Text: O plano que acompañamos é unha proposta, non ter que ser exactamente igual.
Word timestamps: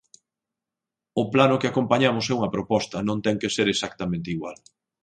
O 1.21 1.23
plano 1.33 1.59
que 1.59 1.69
acompañamos 1.69 2.25
é 2.27 2.33
unha 2.37 2.53
proposta, 2.55 2.97
non 3.07 3.17
ter 3.25 3.35
que 3.41 3.53
ser 3.55 3.67
exactamente 3.69 4.29
igual. 4.35 4.57